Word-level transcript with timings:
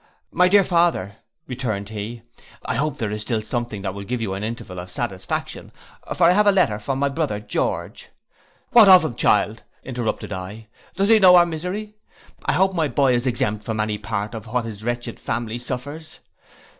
'—'My 0.33 0.47
dear 0.47 0.63
father,' 0.63 1.15
returned 1.45 1.89
he, 1.89 2.23
'I 2.65 2.73
hope 2.73 2.97
there 2.97 3.11
is 3.11 3.21
still 3.21 3.43
something 3.43 3.83
that 3.83 3.93
will 3.93 4.03
give 4.03 4.19
you 4.19 4.33
an 4.33 4.43
interval 4.43 4.79
of 4.79 4.89
satisfaction; 4.89 5.71
for 6.15 6.23
I 6.23 6.31
have 6.31 6.47
a 6.47 6.51
letter 6.51 6.79
from 6.79 6.97
my 6.97 7.07
brother 7.07 7.39
George'—'What 7.39 8.89
of 8.89 9.05
him, 9.05 9.13
child,' 9.13 9.61
interrupted 9.83 10.33
I, 10.33 10.65
'does 10.95 11.09
he 11.09 11.19
know 11.19 11.35
our 11.35 11.45
misery. 11.45 11.97
I 12.43 12.53
hope 12.53 12.73
my 12.73 12.87
boy 12.87 13.13
is 13.13 13.27
exempt 13.27 13.63
from 13.63 13.79
any 13.79 13.99
part 13.99 14.33
of 14.33 14.47
what 14.47 14.65
his 14.65 14.83
wretched 14.83 15.19
family 15.19 15.59
suffers? 15.59 16.17